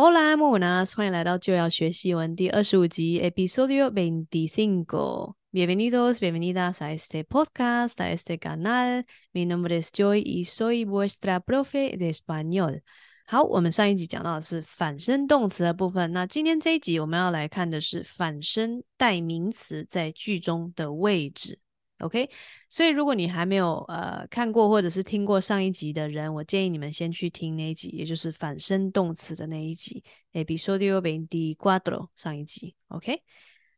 [0.00, 5.34] Hola, buenas，欢迎来到就要学西文第二十五集，Episodio veinticinco。
[5.50, 9.04] Bienvenidos, bienvenidas a este podcast, a este canal.
[9.34, 12.82] Mi nombre es Joy y soy vuestra profe de español。
[13.26, 21.58] 好，我们上一集讲到的是反身动词的部分，那今天这一集我们要来看的是反身代名词在句中的位置。
[22.00, 22.30] OK，
[22.70, 32.76] 所以如果你还没有呃看过或者是听过上一集的人，我建议你们先去听那一集，也就是反身动词的那一集，Episodio veinticuatro 上一集。
[32.88, 33.20] OK，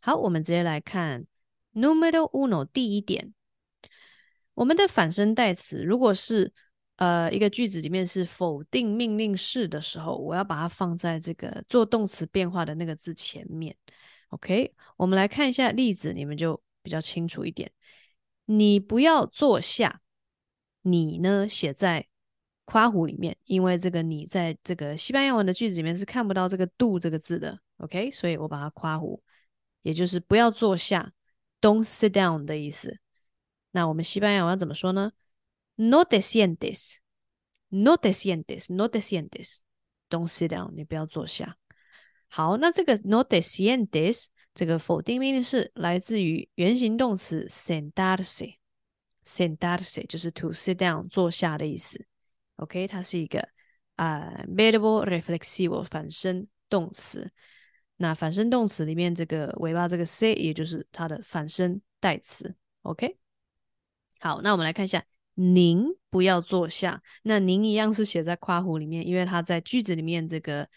[0.03, 1.25] 好，我们直接来看
[1.73, 3.33] Número uno 第一点，
[4.53, 6.53] 我们的反身代词如果是
[6.97, 13.75] 呃一个句子里面是否定命令式的时候，我要把它放在这个做动词变化的那个字前面。
[14.29, 17.73] OK，我们来看一下例子，你们就比较清楚一点。
[18.53, 20.01] 你不要坐下，
[20.83, 22.09] 你呢写在
[22.65, 29.21] 夸弧里面，因为这个你在这个西班牙文的句子里面是看不到这个 do 这个字的，OK，所以我把它夸弧，
[29.83, 31.13] 也就是不要坐下
[31.61, 32.99] ，don't sit down 的意思。
[33.71, 35.13] 那我们西班牙文怎么说呢
[35.77, 41.57] ？No te sientes，no te sientes，no te sientes，don't sit down，你不要坐下。
[42.27, 44.27] 好，那这个 no te sientes。
[44.55, 52.05] 这个否定命令式来自于原形动词 sentarse，sentarse 就是 to sit down 坐下的意思。
[52.57, 53.49] OK，它是一个
[53.97, 57.33] 啊、uh, verbo reflexivo 反身动词。
[57.97, 62.57] 那反身动词里面这个尾巴这个 se 也就是它的反身代词。
[62.83, 63.17] OK，
[64.19, 65.05] 好，那我们来看一下，
[65.35, 67.03] 您不要坐下。
[67.23, 70.69] 那您一样是写在括弧里面，因为它在句子里面这个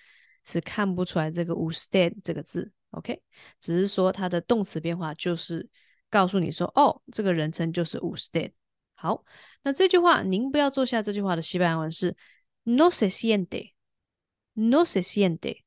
[0.43, 2.71] 是看不出来这个 usted 这个字。
[2.93, 3.21] OK，
[3.59, 5.67] 只是说它的动词变化就是
[6.09, 8.51] 告诉你说，哦，这个人称就是 usted。
[8.93, 9.25] 好，
[9.63, 11.01] 那这句话您不要坐下。
[11.01, 12.15] 这句话的西班牙文是
[12.63, 15.63] no se siente，no se siente。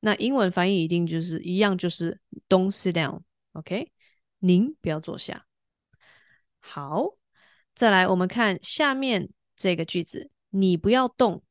[0.00, 2.18] 那英文翻译一定就是一样，就是
[2.48, 3.20] don't sit down。
[3.52, 3.92] OK，
[4.38, 5.46] 您不要坐下。
[6.58, 7.16] 好，
[7.74, 11.42] 再来我们看下面这个句子，你不要动，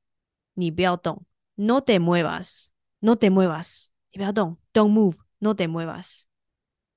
[0.55, 3.88] 你不要动，no te muevas，no te muevas。
[4.11, 6.23] 你不要动，Don't move, no te muevas.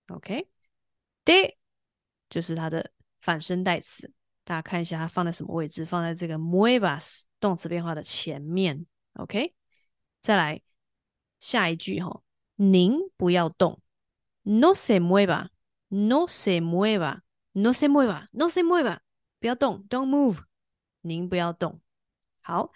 [0.09, 1.57] OK，de
[2.29, 2.91] 就是它的
[3.21, 4.13] 反身代词，
[4.45, 5.85] 大家看一下它放在什么位置？
[5.85, 8.87] 放在这个 muevas 动词变化的前面。
[9.15, 9.55] OK，
[10.23, 10.63] 再来
[11.39, 12.23] 下一句哈，
[12.57, 13.81] 您不要动
[14.43, 15.49] ，no se mueva,
[15.89, 17.21] no se mueva,
[17.53, 19.01] no se mueva, no se mueva，
[19.39, 20.45] 不要动，Don't move，
[21.03, 21.81] 您不要动。
[22.41, 22.73] 好，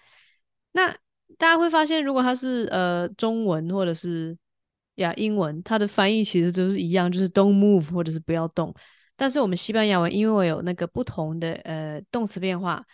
[0.72, 0.98] 那。
[1.38, 4.36] 大家会发现，如果它是呃中文或者是
[4.94, 8.74] 呀英文，它的翻译其实都是一样，就是 don't move 或者是不要动。
[9.16, 12.84] 但是我们西班牙文，因为我有那个不同的呃动词变化，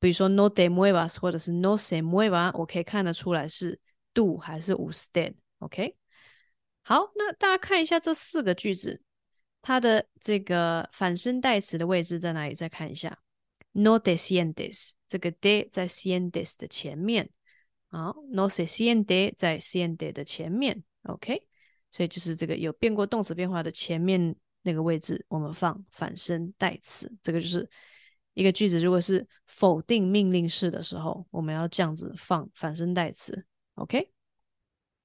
[0.00, 3.78] 比如说 no te muevas 或者是 no se mueva，我可以看得出来是
[4.12, 5.34] do 还是 usted。
[5.58, 5.96] OK，
[6.82, 9.00] 好，那大家看一下这四个句子，
[9.62, 12.54] 它的这个反身代词的位置在哪里？
[12.54, 13.18] 再看一下
[13.72, 17.30] ，no te sientes，这个 de 在 sientes 的前面。
[17.96, 21.46] 好，no se siente 在 siente 的前面，OK，
[21.92, 27.12] 所以就是这个有变过动词变化的前面那个位置，我们放反身代词。
[27.22, 27.70] 这个就是
[28.32, 34.10] 一个句子，如果是否定命令式的时候，我们要这样子放反身代词，OK。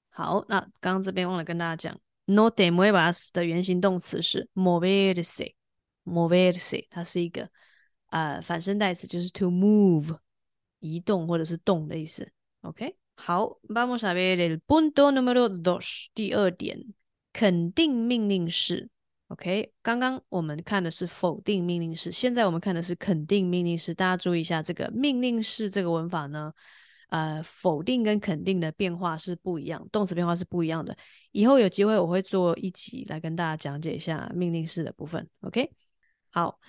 [0.09, 1.95] 好，那刚刚这边忘了跟大家讲
[2.25, 7.47] ，no te muevas 的原形动词是 moverse，moverse，它是一个
[8.07, 10.17] 呃反身代词，就是 to move，
[10.79, 12.31] 移动或者是动的意思。
[12.61, 16.07] OK，好，Vamos a ver el punto número dos。
[16.13, 16.93] 第二点，
[17.31, 18.89] 肯定命令式。
[19.27, 23.93] OK，刚刚我们看的是否定命令式，现在我们看的是肯定命令式。
[23.93, 26.51] 大家注意一下，这个命令式这个文法呢，
[27.09, 30.97] 呃，否定跟肯定的变化是不一样，动词变化是不一样的。
[31.31, 35.29] 以后有机会我会做一集来跟大家讲解一下命令式的部分。
[35.41, 35.71] OK，
[36.31, 36.59] 好，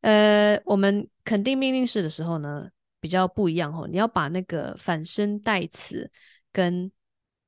[0.00, 2.68] 呃，我们肯定命令式的时候呢，
[3.00, 6.10] 比较不一样哦，你要把那个反身代词
[6.52, 6.90] 跟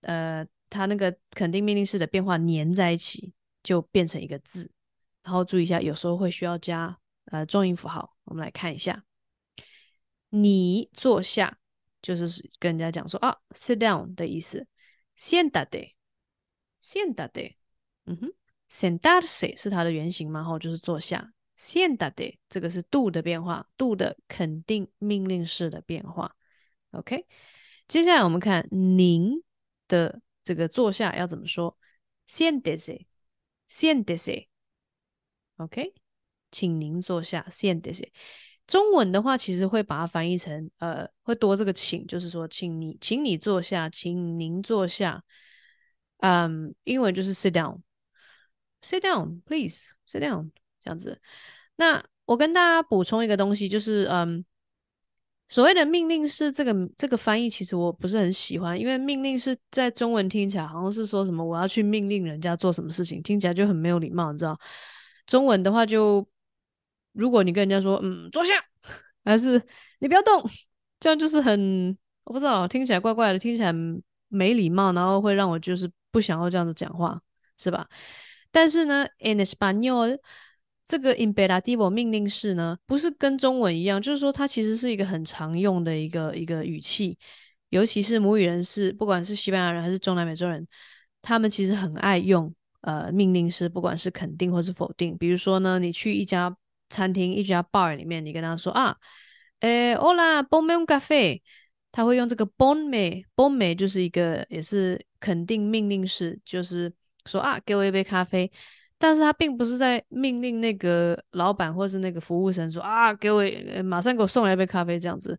[0.03, 3.33] 呃它那个肯定命令式的变化粘在一起，
[3.63, 4.71] 就变成一个字。
[5.23, 8.17] 然后注意一下，有时候会需要加呃重音符号。
[8.25, 9.05] 我们来看一下，
[10.29, 11.59] 你坐下，
[12.01, 14.67] 就是跟人家讲说啊，sit down 的意思。
[15.19, 17.57] Siéntate，Siéntate，
[18.07, 18.33] 嗯哼
[18.71, 21.33] ，sentarse 是它的原型嘛，然后就是坐下。
[21.61, 26.35] Siéntate，这个是 do 的变化，do 的肯定命令式的变化。
[26.93, 27.27] OK，
[27.87, 29.43] 接下来我们看您
[29.87, 31.77] 的这个坐下要怎么说
[32.27, 34.47] ？Siéntese，Siéntese。
[35.59, 35.93] OK，
[36.51, 37.47] 请您坐下。
[37.51, 38.09] Siéntese，
[38.67, 45.23] 中文的话，其实会把它翻译成呃，会多这个请，就是说，请你，请你坐下，请您坐下。
[46.21, 51.21] 嗯，英文就是 sit down，sit down please，sit down 这样子。
[51.77, 54.45] 那我跟大家补充一个东西，就是嗯，
[55.49, 64.59] 所谓的命令式这个这个翻译，其实我不是很喜欢，因为命令式在中文听起来好像是说什么我要去命令人家做什么事情，听起来就很没有礼貌，你知道？
[65.27, 66.27] 中文的话就。
[67.13, 68.53] 如果你跟人家说“嗯，坐下”，
[69.27, 69.61] 还是
[69.99, 70.49] “你不要动”，
[71.01, 73.73] 这样就是很我不知道，听起来怪怪的，听起来
[74.29, 77.21] 没礼貌，然后会让我就是不想要这样子讲话，
[77.59, 77.89] 是吧？
[78.53, 80.17] 但是呢，in español
[80.91, 87.17] 这个 imperativo 命令式呢，不是跟中文一样，就是说它其实是一个很常用的一个一个语气，
[87.69, 90.67] 尤其是母语人士，不管是西班牙人还是中南美洲人，
[91.23, 95.17] 他们其实很爱用呃命令式，不管是肯定或是否定。
[95.17, 96.57] 比如说呢，你去一家。
[96.93, 98.97] 餐厅一家 bar 里面，你跟他说啊，
[99.61, 101.41] 诶，Hola，bonme un café，
[101.93, 106.93] 他会用这个 bonme，bonme 就是一个也是肯定命令式，就是
[107.27, 108.51] 说啊，给我一杯咖啡，
[109.01, 113.43] 但是他并不是在命令那个老板或是那个服务生说啊，给我
[113.83, 115.37] 马上给我送来一杯咖啡这样子，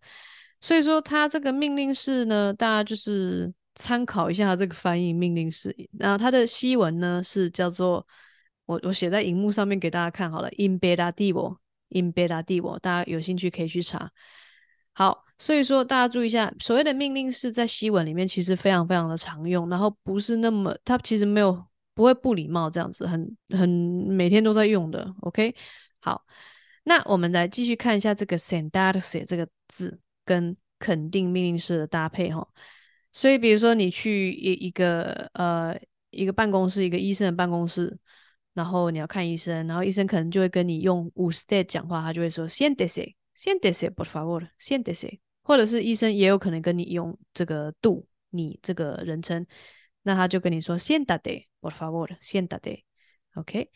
[0.60, 8.06] 所以说他这个命令式呢，大家就是参考一下他这个翻译命令式，然后他的西文呢是叫做。
[8.68, 14.10] 我我写在荧幕上面给大家看好了，imperativo，imperativo，大家有兴趣可以去查。
[14.94, 21.62] 好，所以说大家注意一下，所谓的命令式在西文里面其实非常非常的常用，然后不是那么，它其实没有
[21.94, 25.14] 不会不礼貌这样子，很很每天都在用的。
[25.22, 25.56] OK，
[26.00, 26.26] 好，
[26.84, 32.48] 那我们来继续看一下这个 sentarse 这个字跟肯定命令式的搭配哈。
[33.12, 35.78] 所以比如说你去一一个呃
[36.10, 37.98] 一个办公室，一个医生的办公室。
[38.54, 49.48] 然后你要看医生，然后医生可能就会跟你用 usted 讲话，他就会说 siéntese，siéntese，por favor，siéntese，或者是医生也有可能跟你用这个 do 你这个人称，
[50.04, 53.70] 那他就跟你说 siéntate，por favor，siéntate，OK，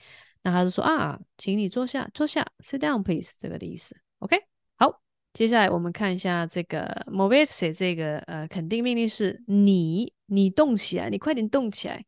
[0.44, 4.38] 那他就说啊，请你坐下，坐下，sit down please，这个的意思，OK，
[4.76, 5.02] 好，
[5.34, 12.06] 接下来我们看一下这个 moverse 这个呃肯定命令是，你你动起来，你快点动起来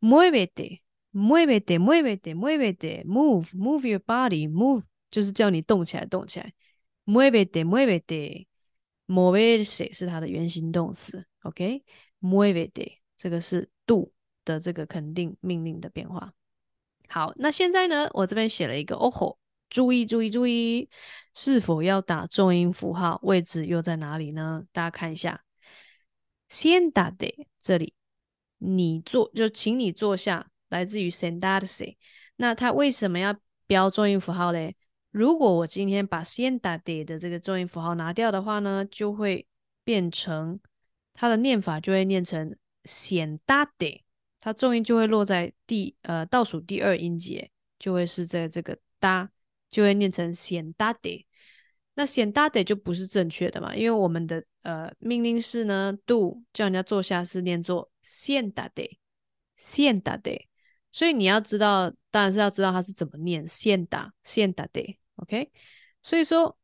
[0.00, 0.80] ，muévete。
[1.10, 6.52] Muévete, muévete, muévete, move, move your body, move 就是叫你动起来，动起来。
[7.06, 8.46] Muévete, muévete,
[9.06, 11.26] moverse 是它的原形动词。
[11.44, 14.10] OK，muévete 这个是 do
[14.46, 16.32] 的这个肯定命令的变化。
[17.08, 19.38] 好，那现在呢，我这边写了一个哦吼
[19.68, 20.88] 注意注意注意，
[21.34, 23.20] 是否要打重音符号？
[23.22, 24.64] 位置又在哪里呢？
[24.72, 25.42] 大家看一下
[26.48, 27.92] ，siéntate 这里，
[28.56, 30.50] 你坐就请你坐下。
[30.70, 31.96] 来自于 sentarse，
[32.36, 33.34] 那它为什么要
[33.66, 34.76] 标重音符号嘞？
[35.10, 39.46] 如果我今天把 siéntate 的这个重音符号拿掉的话呢，就会
[39.82, 40.60] 变成
[41.14, 42.54] 它的念法就会念成
[42.88, 44.00] siéntate，
[44.40, 49.30] 它重音就会落在第呃倒数第二音节，就会是在这个哒，
[49.68, 51.26] 就会念成 siéntate。
[51.94, 60.46] 那 siéntate 就不是正确的嘛，因为我们的呃命令式呢，do 叫人家坐下是念作 siéntate，siéntate。
[60.90, 65.52] 所以你要知道，当然是要知道它是怎么念，siéntate，siéntate，OK。
[66.02, 66.58] 所以说，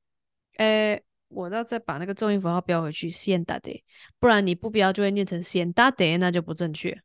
[0.57, 3.83] 诶，我要再把那个重音符号标回去，siéntate，
[4.19, 7.03] 不然你不标就会念成 siéntate，那就不正确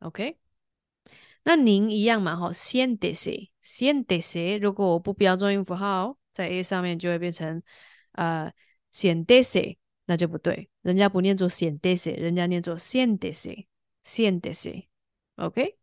[0.00, 0.36] ，OK。
[1.44, 7.62] 那您一样嘛，哈，siéntese，siéntese，如果我不标重音符号在 A 上面，就会变成
[8.12, 8.52] 呃
[8.92, 9.76] siéntese，
[10.06, 15.76] 那就不对，人家不念作 siéntese，人家念作 siéntese，siéntese，OK。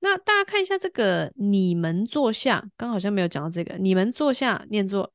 [0.00, 5.12] 那大家看一下这个，你们坐下，刚好像没有讲到这个，你们坐下念作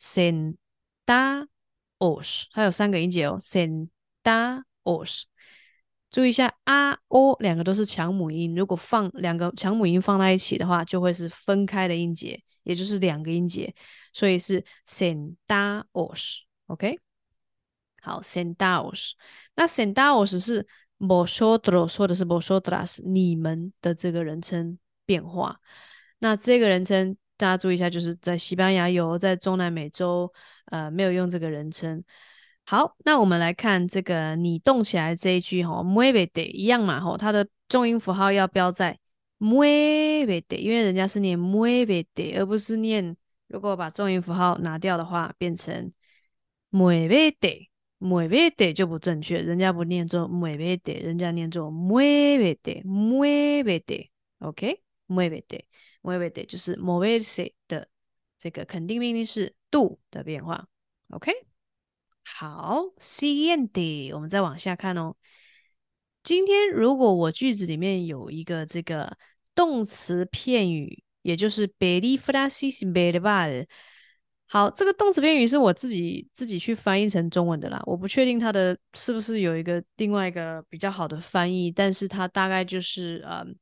[0.00, 5.24] sentaos，sentaos，还有三个音节哦，sentaos，
[6.10, 13.74] 注意一下啊，o，两个都是强母音，如果放两个强母音放在一起的话，就会是分开的音节，也就是两个音节，
[14.12, 16.98] 所以是 sentaos，OK，
[18.00, 19.12] 好，sentaos，
[19.54, 20.66] 那 sentaos 是。
[21.00, 25.58] vosotros 或者是 vosotras，你们的这个人称变化。
[26.18, 30.30] 那这个人称大家注意一下，就是在西班牙有，在中南美洲
[30.66, 32.04] 呃没有用这个人称。
[32.66, 38.98] 好，那我们来看这个你动起来这一句哈，muévete 一样嘛哈，它的重音符号要标在
[39.38, 43.16] muévete，因为人家是念 muévete，而不是念，
[43.48, 45.90] 如果把重音符号拿掉的话，变成
[46.70, 47.68] muévete。
[48.00, 51.70] muévete 就不正确，人家不念作 muévete，人家念作
[55.10, 57.88] muévete，muévete，OK，muévete，muévete 就是 moverse 的
[58.38, 60.68] 这个肯定命令是 do 的变化。
[61.10, 61.32] OK，
[62.22, 65.16] 好，siguiente，我们再往下看哦。
[66.22, 69.16] 今天如果我句子里面有一个这个
[69.54, 73.66] 动词片语，也就是 perifrasis b e r b a l。
[74.46, 83.56] 好，这个动词片语是我自己自己去翻译成中文的啦，我不确定它的是不是有一个另外一个比较好的翻译，但是它大概就是嗯，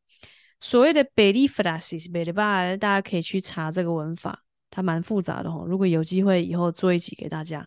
[0.60, 5.64] 所谓的 perifrasis verbal，大家可以去查这个文法，它蛮复杂的齁。
[5.64, 7.66] 如果有机会以后做一集给大家。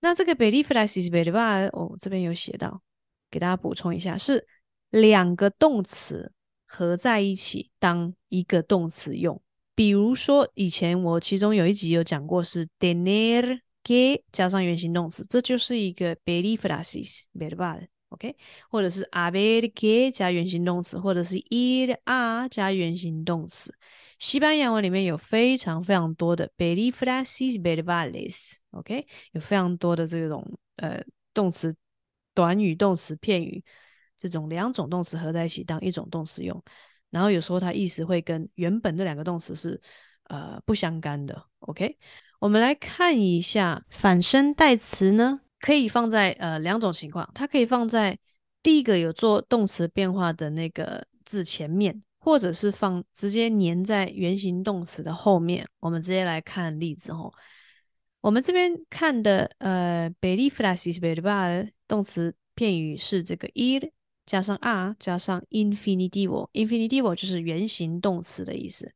[0.00, 2.82] 那这个 perifrasis verbal，哦，这边有写到，
[3.30, 4.44] 给大家补充一下，是
[4.90, 6.32] 两个动词
[6.66, 9.40] 合在一起当一个动词用。
[9.76, 17.26] 比如说，以前我其中有一集有讲过，是 tener 给加上原形动词，这就是一个 perífrasis
[18.12, 18.36] OK，
[18.68, 23.74] 或者是 haber que 加原形动词，或者是 ir a 加原形动词。
[24.18, 29.06] 西班牙文里面有非常非常多的 perífrasis verbales，OK？
[29.32, 31.02] 有非常多的这种呃
[31.34, 31.74] 动词、
[32.34, 33.64] 短语、动词、片语，
[34.18, 36.62] 这种两种动词合在一起当一种动词用。
[37.10, 39.80] 然后有时候它意思会跟原本这两个动词是
[40.24, 41.98] 呃不相干的，OK？
[42.38, 48.18] 我们来看一下反身代词呢，可以放在呃两种情况，它可以放在
[48.62, 55.66] 第一个有做动词变化的那个字前面，或者是放直接粘在原形动词的后面。
[55.80, 57.32] 我们直接来看例子哦。
[58.20, 63.90] 我们这边看的呃，perífrasis verbal 动词片语是这个 ir。
[64.24, 68.92] 加上 r 加上 infinitivo，infinitivo 就是原形动词的意思。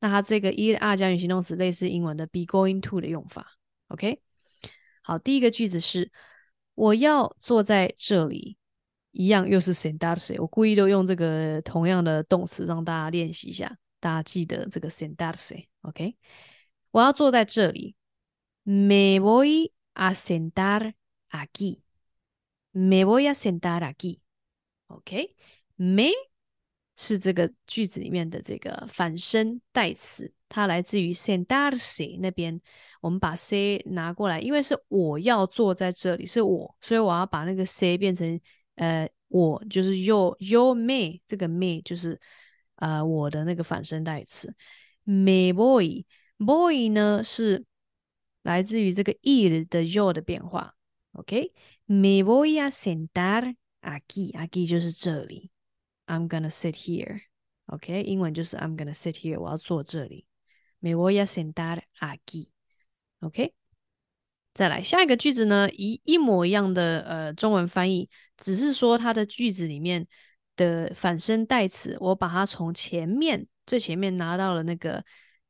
[0.00, 3.58] 那它这个 ir 加原形动词类似英文的 be going to 的用法。
[3.88, 4.20] OK，
[5.06, 6.10] 好，第一个句子是
[6.74, 8.56] 我要坐在这里，
[9.10, 10.34] 一样又是 sentarse。
[10.40, 15.66] 我故意都用这个同样的动词让大家练习一下，大家记得这个 sentarse。
[15.82, 16.16] OK，
[16.90, 17.94] 我要坐在这里
[18.62, 20.94] ，me voy a sentar
[21.28, 24.20] aquí，me voy a sentar aquí。
[24.86, 26.14] OK，me、okay?
[26.96, 32.60] 是这个句子里面的这个反身代词，它来自于 sentarse 那边。
[33.00, 38.40] 我们把 se 拿过来，因为是我要坐在这里，是我，所以我要把那个 se 变成
[38.76, 42.18] 呃我，就是 your your me 这个 me 就是
[42.76, 44.54] 呃我的那个反身代词。
[45.04, 46.04] me voy
[46.38, 47.64] boy 呢是
[48.42, 50.74] 来自于这个 ir 的 your 的变化。
[51.12, 52.24] OK，me、okay?
[52.24, 53.54] voy a sentar。
[53.82, 55.50] Aquí，aquí 就是这里。
[56.06, 60.26] I'm gonna sit here，OK，、英文就是 I'm gonna sit here，我要坐这里。
[60.80, 63.54] Me voy a sentar aquí，OK。
[64.52, 70.06] 再来下一个句子呢，一一模一样的呃中文翻译，只是说它的句子里面
[70.56, 75.04] 的反身代词，我把它从前面最前面拿到了那个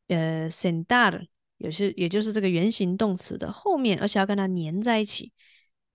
[0.08, 1.26] 呃 sentar，
[1.58, 5.32] 也是也就是这个原形动词的后面，而且要跟它粘在一起，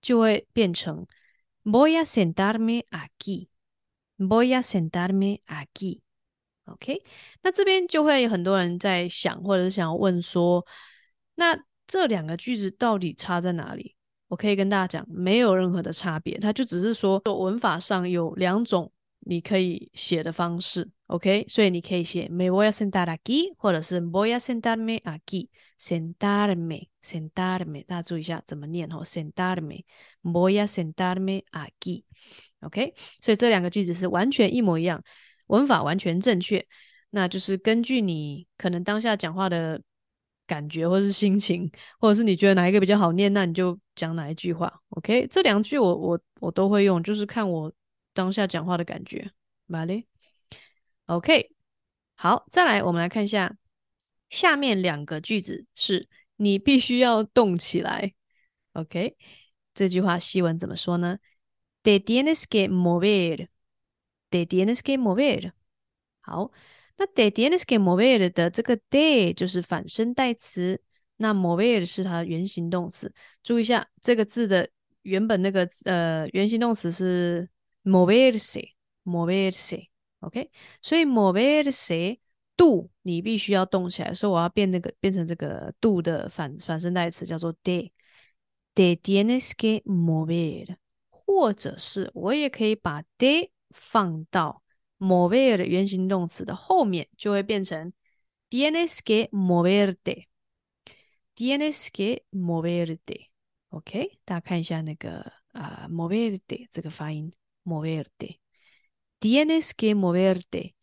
[0.00, 1.06] 就会变成。
[1.62, 3.49] Voy a sentarme aquí.
[4.20, 6.02] Voy a sentarme aquí.
[6.66, 7.02] OK，
[7.42, 10.66] 那这边就会有很多人在想，或者是想要问说，
[11.36, 13.96] 那这两个句子到底差在哪里？
[14.28, 20.88] 我可以跟大家讲，没有任何的差别，它就只是说文法上有两种你可以写的方式。
[21.06, 31.42] OK，所以你可以写 me voy a sentar aquí，或者是 voy a sentarme aquí，sentarme，sentarme，大家注意一下怎么念哦，sentarme，voy a sentarme
[32.60, 35.02] OK，所以这两个句子是完全一模一样，
[35.46, 36.66] 文法完全正确，
[37.10, 39.80] 那就是根据你可能当下讲话的
[40.46, 44.80] 感觉或者是心情，或者是你觉得哪一个比较好念，那你就讲哪一句话。
[44.90, 47.72] OK，这两句我我我都会用，就是看我
[48.12, 49.30] 当下讲话的感觉
[49.68, 50.04] ，vale。
[51.06, 51.52] OK，
[52.14, 53.56] 好，再来，我们来看一下
[54.28, 58.12] 下面两个句子，是你必须要动起来。
[58.74, 59.16] OK，
[59.74, 61.18] 这句话西文怎么说呢
[61.82, 65.52] ？Te tienes que mover，Te tienes que mover。
[66.20, 66.50] 好，
[66.98, 70.82] 那 Te tienes que mover 的这个 de 就是反身代词，
[71.16, 73.12] 那 mover 是它的原形动词。
[73.42, 74.68] 注意一下这个字的
[75.02, 77.48] 原本那个呃原形动词是
[77.84, 79.86] moverse，moverse。
[80.20, 80.50] OK，
[80.82, 82.18] 所以 moverse
[82.54, 90.76] do 你必须要动起来，所以我要变那个变成这个 do 的反反身代词，叫做 de，te tienes que mover，
[91.30, 94.64] 或者是我也可以把 de 放到
[94.98, 97.92] mover 的原形动词的后面，就会变成
[98.50, 100.26] tienes que mover de。
[101.36, 105.20] tienes que moverte，OK，大家看一下那个
[105.52, 107.32] 啊、uh, moverte 这个发音
[107.64, 108.38] mover de。
[109.20, 110.74] tienes que moverte。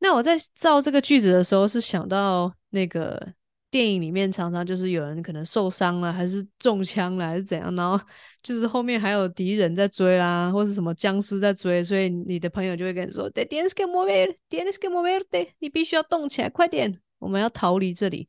[0.00, 3.32] 那我在造这个句子的时候，是想到那个
[3.70, 8.02] 电影里面常常就是有人可能受伤了，还是中枪了，还是怎样，然后
[8.42, 18.28] 就是后面还有敌人在追啦，或是什么僵尸在追，所以你的朋友就会跟你说：“Te tienes que mover, tienes que moverte，你必须要动起来，快点，我们要逃离这里。”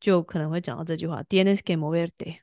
[0.00, 2.36] 就可能会讲到这句话：“tienes que moverte。”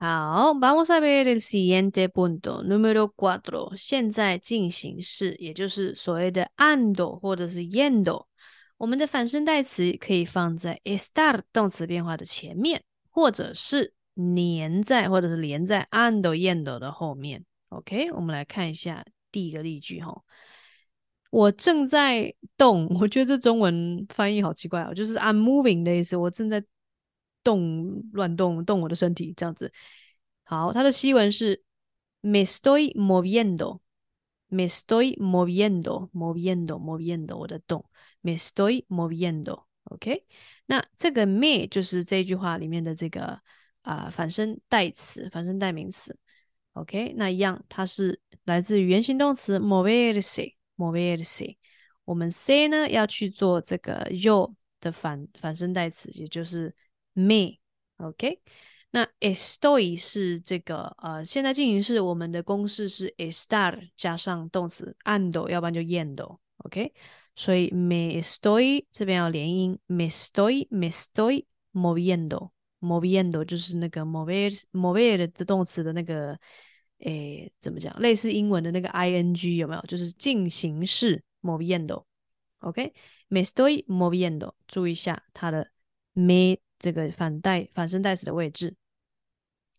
[0.00, 8.26] 好，vamos a ver el siguiente punto, número cuatro，现在进行式，也就是所谓的 ando 或者是 yendo。
[8.84, 17.42] 我们的反身代词可以放在 estar 动词变化的前面，或者是粘在或者是连在 ando yendo 的后面。
[17.70, 20.22] OK，我们来看一下第一个例句哈。
[21.30, 26.62] 我正在动，我觉得这中文翻译好奇怪哦，就是 I'm moving 的意思，我正在
[27.42, 29.72] 动，乱动，动我的身体这样子。
[30.42, 31.62] 好，它的西文是
[32.20, 37.82] me estoy moviendo，me estoy moviendo，moviendo，moviendo，我的动。
[38.24, 40.24] Me estoy moviendo，OK？
[40.64, 43.38] 那这个 me 就是这句话里面的这个
[43.82, 46.18] 啊、反身代词、反身代名词
[46.72, 47.12] ，OK？
[47.18, 51.56] 那一样，它是来自于原形动词 moverse，moverse。
[52.06, 56.74] 我们 say 呢要去做这个 yo 的反反身代词，也就是
[57.12, 58.40] me，OK？
[58.90, 66.92] 那 estoy 是这个呃现在进行式，我们的公式是 estar 加上动词 ando，要不然就 iendo OK，
[67.36, 71.44] 所以 me estoy 这边要连音，me estoy me estoy
[71.74, 76.38] moviendo moviendo 就是那个 move，move 的动词的那个
[77.00, 77.94] 诶怎么讲？
[78.00, 79.82] 类似英文的那个 ing 有没有？
[79.82, 82.04] 就是进行式 moviendo。
[82.60, 85.70] OK，me estoy moviendo，注意一下它的
[86.14, 88.74] me 这个反代反身代词的位置。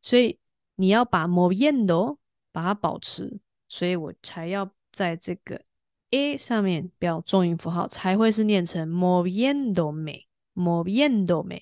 [0.01, 0.39] 所以
[0.75, 2.15] 你要把 moviendo
[2.53, 5.61] 把它保持，所以我才要在这个
[6.11, 11.57] a 上面标重音符号，才会是念成 moviendo me，moviendo me，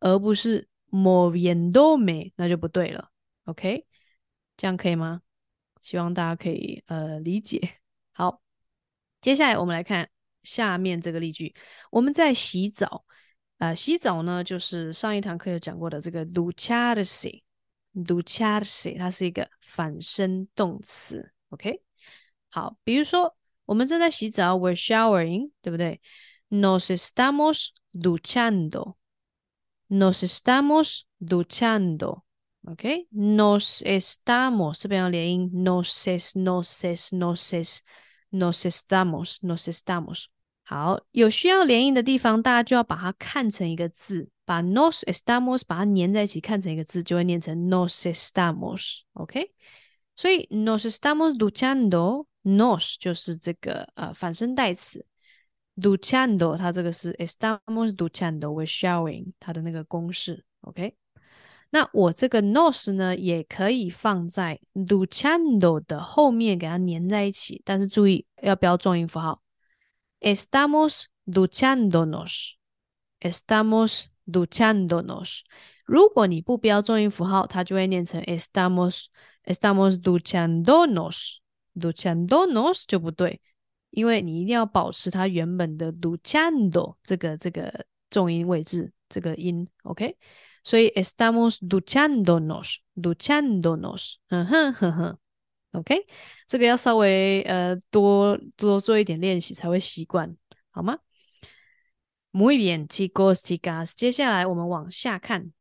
[0.00, 3.08] 而不是 moviendo me，那就不对了
[3.46, 3.86] ，OK？
[4.58, 5.22] 这样可以吗？
[5.80, 7.78] 希望大家可以呃理解。
[8.12, 8.41] 好。
[9.22, 10.10] 接下来我们来看
[10.42, 11.54] 下面这个例句。
[11.90, 13.04] 我们在洗澡，
[13.58, 21.32] 呃，洗澡呢，就是上一堂课有讲过的这个 ducharse，ducharse，它是一个反身动词。
[21.50, 21.80] OK，
[22.50, 26.00] 好，比如说我们正在洗澡，we're showering，对不对
[26.50, 32.22] ？Nos estamos duchando，nos estamos duchando。
[32.64, 37.82] OK，nos estamos 这边要连音，nos es，nos es，nos es。
[38.32, 40.24] Nos estamos, nos estamos。
[40.64, 49.00] 好，有需要连音的地方，大家就要把它看成一个字，把 nos estamos 把它粘在一起，看成一个字，就会念成 nos estamos。
[49.12, 49.52] OK，
[50.16, 55.04] 所以 nos estamos duchando，nos 就是这个呃反身代词
[55.76, 60.42] ，duchando 它这个是 estamos duchando，we're showing 它的那个公式。
[60.62, 60.96] OK。
[61.74, 67.62] 那我这个 nos 呢，也可以放在 duchando 的后面，给它粘在一起。
[67.64, 69.40] 但是注意要标重音符号
[70.20, 75.40] ，estamos duchandonos，estamos duchandonos。
[75.86, 79.06] 如果你不标重音符号，它就会念成 estamos
[79.44, 83.40] estamos duchandonos，duchandonos 就不对，
[83.88, 90.18] 因为你一定要保持它原本的 duchando 这个这个重音位置，这个音，OK。
[90.64, 95.18] 所以 estamos duchándonos，duchándonos，嗯哼哼哼
[95.72, 96.06] ，OK，
[96.46, 100.36] 这个要稍微呃多多做一点练习才会习惯，
[100.70, 100.98] 好吗
[102.32, 105.52] ？Muy bien, chicos, chicas，接下来我们往下看，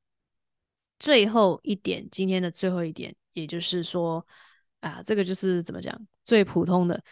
[1.00, 4.26] 最后一点，今天的最后一点，也就是说
[4.82, 7.04] 啊，这个就是怎么讲，最普通的，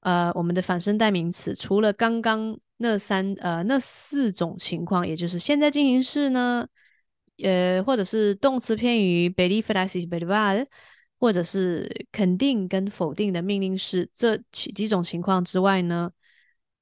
[0.00, 6.68] 呃，我们的反身代名词，除了刚刚那三呃那四种情况，也就是现在进行式呢，
[7.38, 10.66] 呃，或者是动词片语 very fast very bad
[11.18, 16.10] 或者是肯定跟否定的命令式这几几种情况之外呢，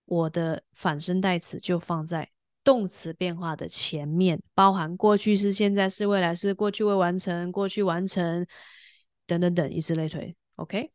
[0.06, 2.28] 我的反身代词就放在
[2.64, 8.46] 动词变化的前面，包含过去式、现在式、未来式、过去未完成、过去完成
[9.26, 10.34] 等等等，以此类推。
[10.56, 10.90] OK，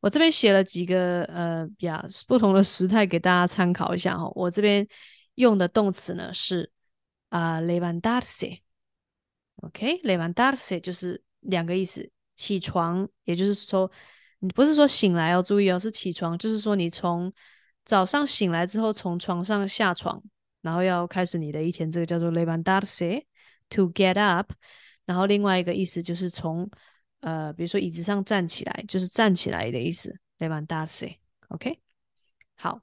[0.00, 4.30] 我这边写了几个呃呀不同的时态给大家参考一下哈。
[4.34, 4.86] 我这边
[5.34, 6.70] 用的动词呢是
[7.28, 8.60] 啊、levantarse。
[9.62, 10.80] OK，levantarse、okay?
[10.80, 12.08] 就是两个意思。
[12.34, 13.88] 起床，也就是说，
[14.40, 17.32] 你不是说醒来哦，注意哦，是起床，就是说你从
[17.84, 20.20] 早上醒来之后，从床上下床，
[20.62, 24.50] 然后要开始你的一天，这个叫做 levantarse，to get up。
[25.04, 26.68] 然后另外一个意思就是从
[27.20, 31.16] 呃，比如说椅子上站起来，就是站起来的意思，levantarse。
[31.48, 31.78] OK，
[32.56, 32.80] 好。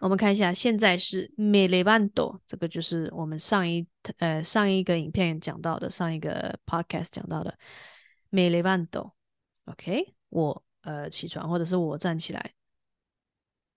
[0.00, 3.86] 我们看一下，现在是 me levanto，这个就是我们上一
[4.18, 7.56] 呃上一个影片讲到的，上一个 podcast 讲到的。
[8.30, 12.52] Me levanto，OK，我呃起床，或者是我站起来。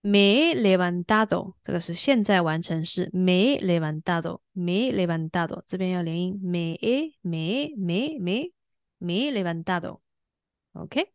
[0.00, 3.10] Me levantado，这个是现在完成式。
[3.12, 6.40] Me levantado，Me levantado，这边要连音。
[6.42, 6.76] Me
[7.22, 8.52] me me me
[8.98, 11.12] me levantado，OK。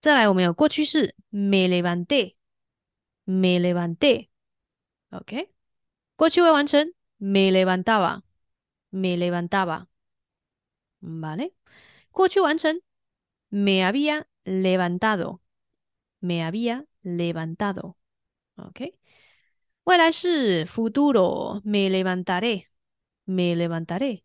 [0.00, 1.14] 再来，我们有过去式。
[1.30, 2.39] Me levanté，Me
[3.60, 5.52] levanté，OK。
[6.16, 6.92] 过去未完成。
[7.18, 11.52] Me levantaba，Me levantaba，Vale。
[12.10, 12.80] 过去完成
[13.50, 18.98] ，me había levantado，me había levantado，OK。
[19.84, 24.24] 未来式，futuro，me levantaré，me levantaré。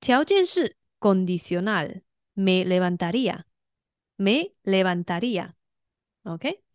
[0.00, 6.65] 条件式，condicional，me levantaría，me levantaría，OK。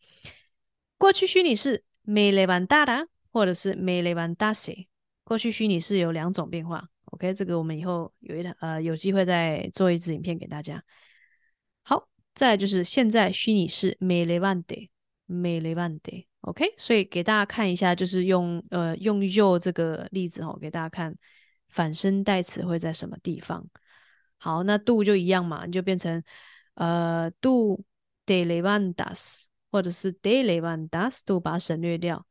[1.01, 4.85] 过去虚拟式，me levantara，或者是 me levantase。
[5.23, 6.87] 过去虚拟式有两种变化。
[7.05, 10.83] OK，这个我们以后有一呃有机会再做一支影片给大家。
[11.81, 16.27] 好，再来就是现在虚拟式 me levante，me levante。
[16.41, 21.15] OK，所以给大家看一下，就是用呃用 yo 这个例子哦，给大家看
[21.69, 23.67] 反身代词会在什么地方。
[24.37, 26.23] 好，那 do 就一样嘛，你就变成
[26.75, 27.83] 呃 do
[28.23, 32.26] te levantas，或者是 te levantas，do 把它省略掉，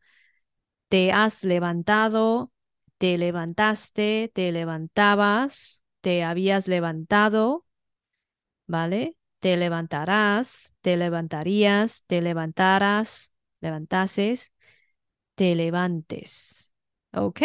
[0.90, 7.66] te has levantado。Te levantaste, te levantabas, te habías levantado,
[8.68, 9.18] ¿vale?
[9.40, 14.54] Te levantarás, te levantarías, te levantaras, levantases,
[15.36, 16.72] te levantes.
[17.12, 17.42] ¿Ok?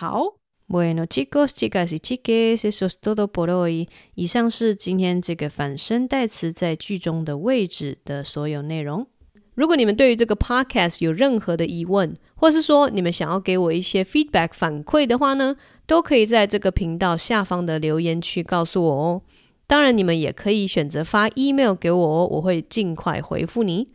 [0.00, 0.39] How?
[0.71, 3.89] Bueno, chicos, chicas y chiques, eso es todo por hoy.
[4.15, 9.05] 以上是今天这个反身代词在句中的位置的所有内容。
[9.53, 19.21] 如果你们对于这个 podcast 有任何的疑问，或是说你们想要给我一些 feedback 反馈的话呢，都可以在这个频道下方的留言区告诉我哦。
[19.67, 23.89] 当然，你们也可以选择发 email 给我哦，我会尽快回复你。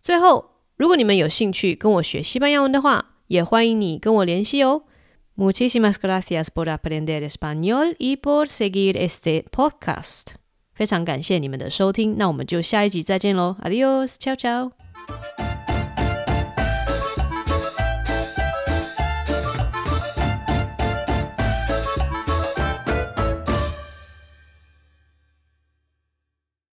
[0.00, 4.84] 最后，如果你们有兴趣跟我学西班牙文的话，也欢迎你跟我联系哦。
[5.35, 10.35] Muchísimas gracias por aprender español y por seguir este podcast.
[10.73, 15.48] 非常感谢你们的收听，那我们就下一集再见喽，Adiós，ciao ciao。